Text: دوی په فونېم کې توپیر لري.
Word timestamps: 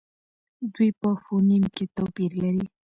دوی 0.73 0.89
په 0.99 1.09
فونېم 1.23 1.63
کې 1.75 1.85
توپیر 1.97 2.31
لري. 2.43 2.65